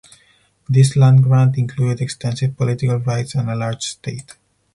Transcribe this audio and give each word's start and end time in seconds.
This 0.67 0.95
land 0.95 1.21
grant 1.21 1.59
included 1.59 2.01
extensive 2.01 2.57
political 2.57 2.97
rights 2.97 3.35
and 3.35 3.51
a 3.51 3.55
large 3.55 3.83
estate. 3.85 4.35